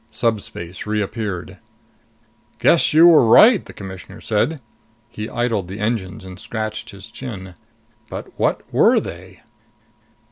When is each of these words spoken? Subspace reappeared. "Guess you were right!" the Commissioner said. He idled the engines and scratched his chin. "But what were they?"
Subspace 0.09 0.87
reappeared. 0.87 1.59
"Guess 2.57 2.91
you 2.91 3.05
were 3.05 3.23
right!" 3.27 3.63
the 3.63 3.71
Commissioner 3.71 4.19
said. 4.19 4.59
He 5.09 5.29
idled 5.29 5.67
the 5.67 5.79
engines 5.79 6.25
and 6.25 6.39
scratched 6.39 6.89
his 6.89 7.11
chin. 7.11 7.53
"But 8.09 8.31
what 8.35 8.63
were 8.73 8.99
they?" 8.99 9.41